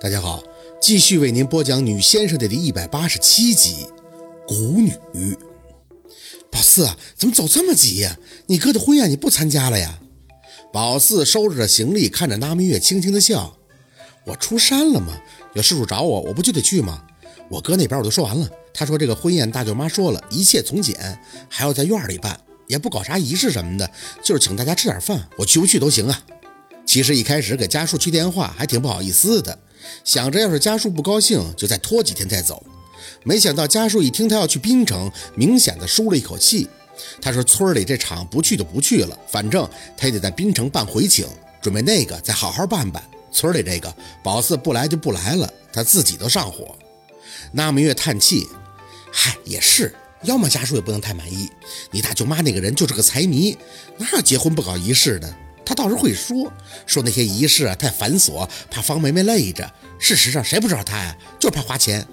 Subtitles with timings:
[0.00, 0.42] 大家好，
[0.82, 3.86] 继续为您播讲《女先生》的第一百八十七集
[4.46, 4.90] 《古女》。
[6.50, 8.18] 宝四，怎么走这么急呀？
[8.46, 10.00] 你哥的婚宴你不参加了呀？
[10.72, 13.56] 宝四收拾着行李，看着那明月，轻轻的笑。
[14.26, 15.16] 我出山了吗？
[15.54, 17.02] 有事主找我，我不就得去吗？
[17.48, 21.18] 我哥那边我都说完了，他说这个婚宴大舅妈说了一切从简，
[21.48, 23.88] 还要在院里办，也不搞啥仪式什么的，
[24.22, 26.22] 就是请大家吃点饭，我去不去都行啊。
[26.84, 29.58] 其实一开始给家树去电话还挺不好意思的。
[30.04, 32.62] 想着，要是家树不高兴，就再拖几天再走。
[33.22, 36.68] 没想到家树一听他要去滨城，明显的舒了一口气。
[37.20, 41.26] 他说：“村里这场不去就不去了，反正他也得在滨城办回请，
[41.60, 43.02] 准备那个再好好办办。
[43.32, 43.92] 村里这个
[44.22, 46.76] 宝四不来就不来了，他自己都上火。”
[47.50, 48.46] 那明月叹气
[49.10, 51.50] ：“嗨，也是，要么家树也不能太满意。
[51.90, 53.56] 你大舅妈那个人就是个财迷，
[53.98, 55.34] 哪有结婚不搞仪式的？”
[55.64, 56.52] 他倒是会说
[56.86, 59.70] 说那些仪式啊太繁琐，怕方梅梅累着。
[59.98, 61.16] 事实上，谁不知道他呀？
[61.38, 62.06] 就是怕花钱。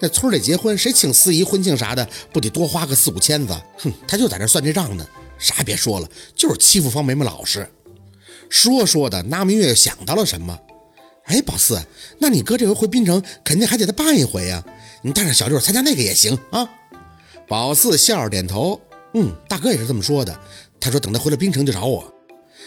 [0.00, 3.54] 那村里结婚，谁请司仪、婚庆啥的，不得多花个四五千子？
[3.78, 5.06] 哼，他就在这算这账呢。
[5.38, 7.68] 啥也别说了，就是欺负方梅梅老实。
[8.48, 10.58] 说说的，那明月又想到了什么？
[11.24, 11.82] 哎，宝四，
[12.18, 14.64] 那你哥这回回滨城，肯定还得再办一回呀。
[15.02, 16.68] 你带着小六参加那个也行啊。
[17.48, 18.80] 宝四笑着点头，
[19.14, 20.38] 嗯，大哥也是这么说的。
[20.80, 22.13] 他说等他回了滨城就找我。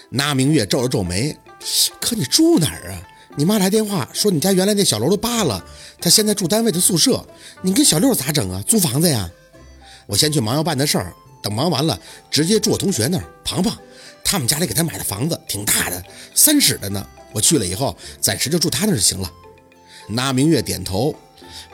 [0.09, 1.37] 那明月皱了皱眉，
[1.99, 3.01] 可你住哪儿啊？
[3.35, 5.63] 你妈来电话说你家原来那小楼都扒了，
[6.01, 7.23] 她现在住单位的宿舍。
[7.61, 8.63] 你跟小六咋整啊？
[8.65, 9.29] 租房子呀？
[10.07, 11.13] 我先去忙要办的事儿，
[11.43, 11.99] 等忙完了
[12.31, 13.23] 直接住我同学那儿。
[13.43, 13.77] 庞庞
[14.23, 17.05] 他们家里给他买的房子挺大的，三室的呢。
[17.33, 19.31] 我去了以后，暂时就住他那就行了。
[20.07, 21.13] 那明月点头。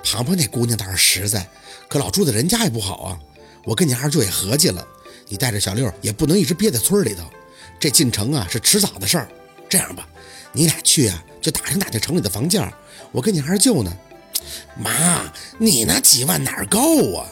[0.04, 1.48] 庞庞那姑娘倒是实在，
[1.88, 3.20] 可老住在人家也不好啊。
[3.64, 4.86] 我跟你二舅也合计了，
[5.30, 7.24] 你带着小六也不能一直憋在村里头。
[7.84, 9.28] 这进城啊是迟早的事儿，
[9.68, 10.08] 这样吧，
[10.54, 12.74] 你俩去啊就打听打听城里的房价，
[13.12, 13.94] 我跟你二舅呢。
[14.78, 17.28] 妈，你那几万哪够啊？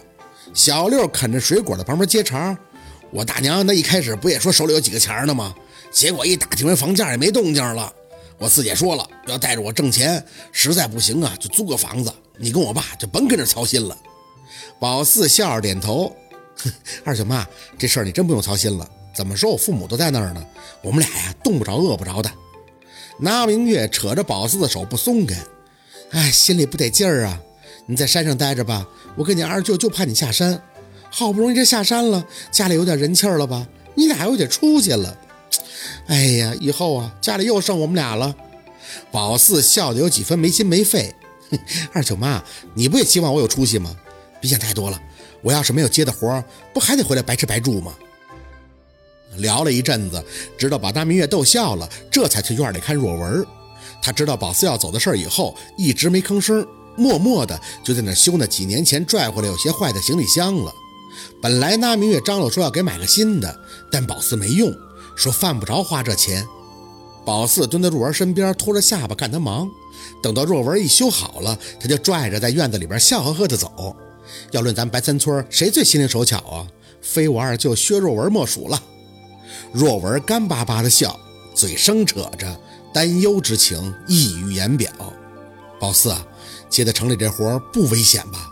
[0.54, 2.58] 小六啃着水果在旁边接茬。
[3.12, 5.56] 我大娘那一开始不也说手里有几个钱呢吗？
[5.90, 7.90] 结果一打听完房价也没动静了。
[8.38, 12.14] 我四姐说了，要带着我挣钱，实在不行啊就租个房子。
[12.36, 13.98] 你跟我爸就甭跟着操心了。
[14.82, 16.14] 宝四笑着点头，
[17.06, 17.48] 二舅妈，
[17.80, 18.86] 这事儿你真不用操心了。
[19.14, 20.46] 怎么说，我父母都在那儿呢，
[20.82, 22.32] 我们俩呀，冻不着，饿不着的。
[23.20, 25.36] 拿明月扯着宝四的手不松开，
[26.12, 27.40] 哎，心里不得劲儿啊！
[27.86, 30.62] 你在山上待着吧，我跟你二舅就怕你下山。
[31.10, 33.68] 好不容易这下山了，家里有点人气了吧？
[33.96, 35.18] 你俩又得出去了。
[36.08, 38.34] 哎呀，以后啊，家里又剩我们俩了。
[39.12, 41.14] 宝四笑得有几分没心没肺。
[41.92, 42.42] 二舅妈，
[42.74, 43.94] 你不也希望我有出息吗？
[44.40, 45.00] 别想太多了，
[45.42, 46.44] 我要是没有接的活，
[46.74, 47.94] 不还得回来白吃白住吗？
[49.38, 50.24] 聊了一阵子，
[50.58, 53.46] 直到把大明月逗笑了，这才去院里看若文。
[54.02, 56.66] 他知道宝四要走的事儿以后，一直没吭声，
[56.96, 60.74] 默默的就在那修那几年前拽回来有些坏的行李箱了。
[61.42, 63.60] 本来那明月张罗说要给买个新的，
[63.92, 64.74] 但宝四没用，
[65.16, 66.46] 说犯不着花这钱。
[67.24, 69.70] 宝四蹲在若文身边，拖着下巴看他忙。
[70.24, 73.96] 等到若文一修好了，他就拽着在院子里边笑呵呵的走。
[74.52, 76.68] 要论咱白三村，谁最心灵手巧啊？
[77.02, 78.82] 非我二舅薛若文莫属了。
[79.74, 81.20] 若文干巴巴的笑，
[81.54, 82.60] 嘴生扯着
[82.94, 84.92] 担忧之情溢于言表。
[85.80, 86.26] 宝四啊，
[86.70, 88.52] 接在城里这活不危险吧？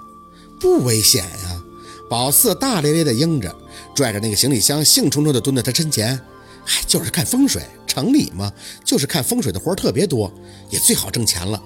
[0.60, 1.62] 不危险呀！
[2.10, 3.54] 宝四大咧咧的应着，
[3.94, 6.20] 拽着那个行李箱，兴冲冲的蹲在他身前。
[6.66, 8.52] 哎，就是看风水，城里嘛，
[8.84, 10.34] 就是看风水的活特别多，
[10.70, 11.62] 也最好挣钱了。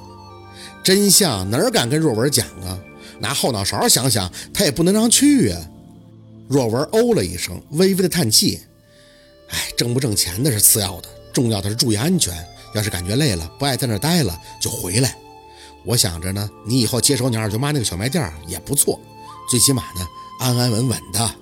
[0.83, 2.77] 真相哪敢跟若文讲啊？
[3.19, 5.61] 拿后脑勺想想，他也不能让去啊。
[6.49, 8.59] 若文哦了一声，微微的叹气。
[9.53, 12.35] 哎，挣不挣钱那是次要的，重要的是注意安全。
[12.73, 15.15] 要是感觉累了，不爱在那待了，就回来。
[15.85, 18.99] 我想着呢，你以后接手你二舅妈那个小卖店也不错，
[19.47, 20.07] 最起码呢，
[20.39, 21.35] 安安稳稳的。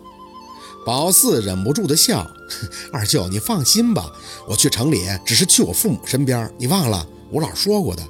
[0.85, 2.29] 宝四忍不住的笑，
[2.91, 4.11] 二舅你放心吧，
[4.45, 8.03] 我去城里只是去我父母身边，你忘了我老说过的，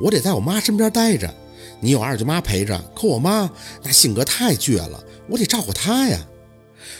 [0.00, 1.34] 我得在我妈身边待着。
[1.80, 3.50] 你有二舅妈陪着，可我妈
[3.82, 6.24] 那性格太倔了，我得照顾她呀。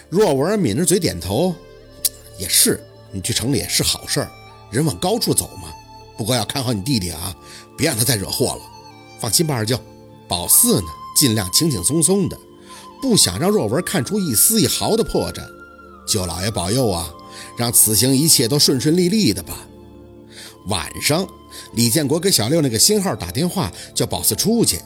[0.08, 1.54] 若文抿着嘴点头。
[2.38, 2.82] 也是，
[3.12, 4.30] 你去城里是好事儿，
[4.70, 5.68] 人往高处走嘛。
[6.16, 7.36] 不过要看好你弟弟啊，
[7.76, 8.60] 别让他再惹祸了。
[9.20, 9.78] 放心吧，二舅。
[10.28, 10.86] 宝四呢，
[11.16, 12.38] 尽量轻轻松松的，
[13.00, 15.42] 不想让若文看出一丝一毫的破绽。
[16.06, 17.12] 舅老爷保佑啊，
[17.56, 19.66] 让此行一切都顺顺利利的吧。
[20.66, 21.26] 晚上，
[21.72, 24.80] 李建国给小六那个新号打电话，叫宝四出去，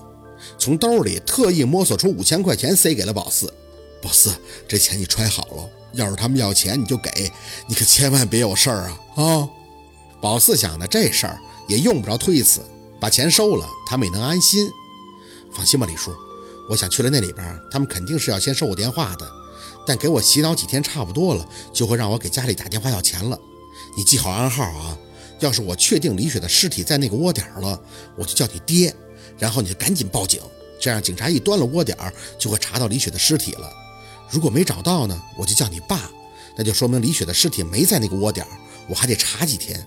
[0.59, 3.53] 从兜里特意摸索出五千块钱塞给了宝四。
[4.01, 4.31] 宝四，
[4.69, 5.69] 这钱你揣好了。
[5.95, 7.33] 要是他们要钱，你就给，
[7.67, 8.99] 你可千万别有事儿啊！
[9.17, 9.49] 啊，
[10.21, 12.61] 宝四想的这事儿也用不着推辞，
[13.01, 14.69] 把钱收了，他们也能安心。
[15.53, 16.13] 放心吧，李叔，
[16.71, 19.31] 我想去了那里边，他们肯定是要先收我电话的。
[19.87, 23.39] 但给我洗脑几天差不多了，就会让我给家里打电话要钱了。
[23.97, 24.97] 你记好暗号啊！
[25.41, 27.79] 要是我确定李雪的尸体在那个窝点了，
[28.17, 28.95] 我就叫你爹，
[29.37, 30.41] 然后你就赶紧报警，
[30.81, 31.99] 这样警察一端了窝点，
[32.39, 33.69] 就会查到李雪的尸体了。
[34.33, 36.11] 如果没找到呢，我就叫你爸，
[36.57, 38.47] 那就说明李雪的尸体没在那个窝点，
[38.89, 39.87] 我还得查几天。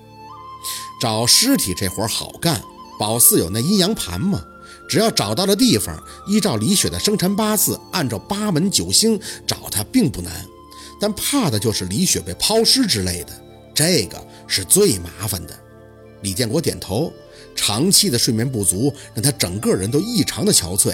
[1.01, 2.61] 找尸体这活好干，
[2.99, 4.41] 宝四有那阴阳盘吗？
[4.87, 10.45] 只要找到了地方，依照李雪的生辰八字，按照八门九星找她并不难，
[10.99, 13.33] 但怕的就是李雪被抛尸之类的，
[13.73, 15.59] 这个是最麻烦的。
[16.21, 17.11] 李建国点头，
[17.55, 20.93] 长期的睡眠不足让他整个人都异常的憔悴。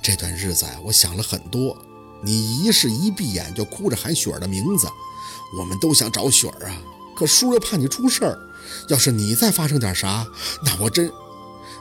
[0.00, 1.76] 这段日子啊，我想了很多。
[2.24, 4.88] 你一是一闭眼就哭着喊雪儿的名字，
[5.58, 6.82] 我们都想找雪儿啊，
[7.14, 8.38] 可叔又怕你出事儿。
[8.88, 10.26] 要是你再发生点啥，
[10.64, 11.10] 那我真……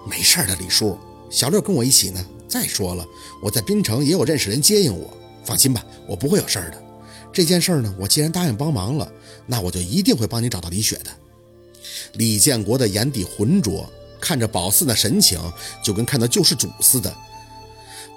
[0.05, 0.99] 没事的，李叔，
[1.29, 2.23] 小六跟我一起呢。
[2.47, 3.05] 再说了，
[3.41, 5.11] 我在滨城也有认识人接应我，
[5.43, 6.83] 放心吧，我不会有事儿的。
[7.31, 9.11] 这件事儿呢，我既然答应帮忙了，
[9.47, 11.09] 那我就一定会帮你找到李雪的。
[12.13, 15.39] 李建国的眼底浑浊，看着宝四的神情，
[15.83, 17.11] 就跟看到救世主似的。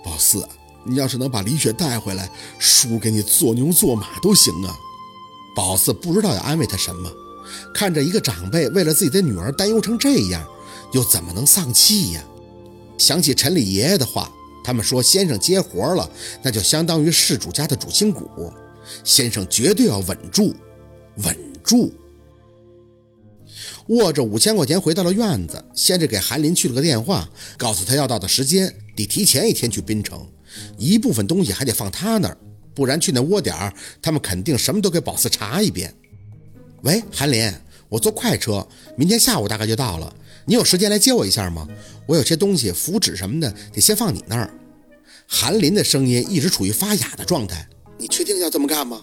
[0.05, 0.47] 宝四，
[0.87, 4.75] 你要是能把李雪带回来，叔给你做牛做马都行啊。
[5.55, 7.11] 宝四不知道要安慰他什么，
[7.75, 10.47] 看着一个长辈为了自己的女儿担忧成这样。
[10.93, 12.25] 又怎么能丧气呀？
[12.97, 14.31] 想起陈李爷爷的话，
[14.65, 16.09] 他们说先生接活了，
[16.43, 18.53] 那就相当于事主家的主心骨，
[19.03, 20.55] 先生绝对要稳住，
[21.17, 21.93] 稳住。
[23.89, 27.29] 握着五千块钱回到了院子，先是给韩林去了个电话，
[27.59, 30.27] 告诉他要到的时间得提前一天去滨城，
[30.77, 32.37] 一部分东西还得放他那儿，
[32.75, 35.95] 不然去那窝点儿，他们肯定什么都给宝四查一遍。
[36.83, 37.53] 喂，韩林，
[37.89, 38.67] 我坐快车，
[38.97, 40.15] 明天下午大概就到了。
[40.45, 41.67] 你有时间来接我一下吗？
[42.07, 44.53] 我有些东西，符纸什么的，得先放你那儿。
[45.27, 47.69] 韩林的声音一直处于发哑的状态。
[47.99, 49.01] 你确定要这么干吗？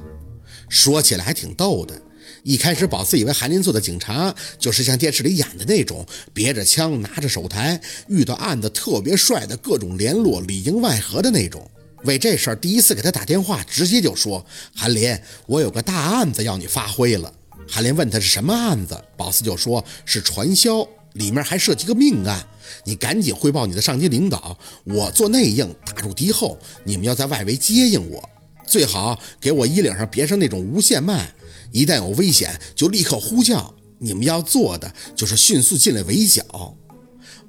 [0.69, 2.01] 说起来还挺逗的。
[2.41, 11.69] 一开始宝四以为韩林做的警察就是像电视里演的那种，别着枪，拿着手台，遇到案子特别帅的各种联络，里应外合的那种。
[12.06, 14.45] 为这事儿第一次给他打电话，直接就说
[14.75, 17.33] ：“韩林，我有个大案子要你发挥了。”
[17.69, 20.88] 韩林问他是什么案子，宝四就说是传销。
[21.13, 22.44] 里面还涉及个命案，
[22.83, 24.57] 你赶紧汇报你的上级领导。
[24.83, 26.57] 我做内应，打住敌后。
[26.83, 28.27] 你们要在外围接应我，
[28.65, 31.31] 最好给我衣领上别上那种无线麦，
[31.73, 33.75] 一旦有危险就立刻呼叫。
[33.99, 36.77] 你们要做的就是迅速进来围剿。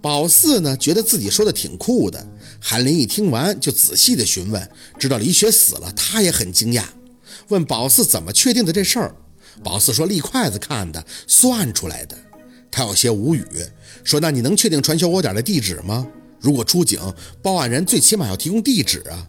[0.01, 2.25] 宝四呢，觉得自己说的挺酷的。
[2.61, 6.85] 韩林一听完就仔细的询问，知道李雪死了，他也很惊讶，
[7.49, 9.17] 问宝四怎么确定的这事儿。
[9.63, 12.17] 宝四说立筷子看的，算出来的。
[12.71, 13.45] 他有些无语，
[14.05, 16.07] 说：“那你能确定传销窝点的地址吗？
[16.39, 17.01] 如果出警，
[17.43, 19.29] 报案人最起码要提供地址啊。”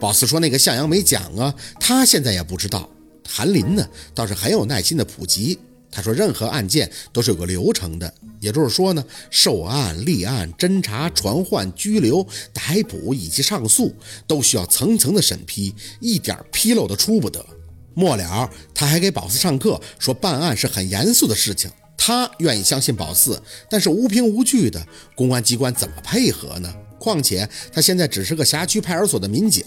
[0.00, 2.88] 宝四说：“那个向阳没讲啊，他现在也不知道。”
[3.26, 5.58] 韩林呢，倒是很有耐心的普及。
[5.90, 13.94] 他说：“任何案件都是有个流程的，也就是说呢，受案、立案、侦查、传唤、拘留、逮捕以及上诉，
[14.26, 17.46] 都需要层层的审批，一点纰漏都出不得。”
[17.94, 21.70] 末了，他还给宝四上课，说办案是很严肃的事情。
[21.96, 24.84] 他愿意相信宝四，但是无凭无据的
[25.14, 26.74] 公安机关怎么配合呢？
[27.04, 29.62] 况且他现在只是个辖区派出所的民警，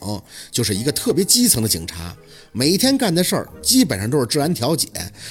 [0.50, 2.16] 就是一个特别基层的警察，
[2.52, 4.90] 每天干的事儿基本上都是治安调解，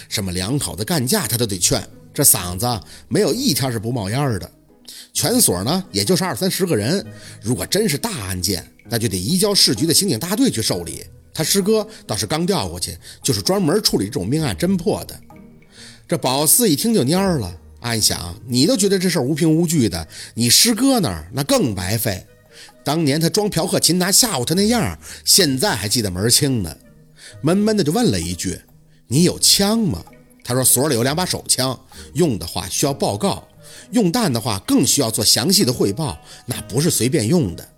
[0.09, 1.85] 什么两口子干架他都得劝，
[2.15, 4.49] 这嗓子没有一天是不冒烟的。
[5.13, 7.05] 全所呢，也就是二三十个人，
[7.43, 11.05] 如果真是大案件，那就得移交市局的刑警大队去受理。
[11.35, 15.19] 他师哥倒是刚调过去，就是专门处理这种命案侦破的。
[16.07, 17.53] 这宝四一听就蔫了，
[17.87, 22.27] 暗想：你都觉得这事儿无凭无据的，你师哥那儿那更白费。
[22.83, 26.77] 当年他装嫖客擒拿吓唬他那样，现在还记得门清呢。
[27.43, 28.61] 闷闷的就问了一句
[29.07, 30.05] ：“你有枪吗？”
[30.43, 31.79] 他说：“所里有两把手枪，
[32.15, 33.47] 用的话需要报告，
[33.93, 37.69] 用弹的话更需要做详细的汇报，那不是随便用的。”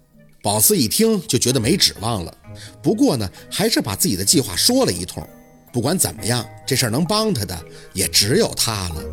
[0.42, 2.34] 宝四一听就觉得没指望了，
[2.82, 5.26] 不过呢，还是把自己的计划说了一通。
[5.70, 7.58] 不管怎么样，这事儿能帮他的
[7.92, 9.04] 也只有他了。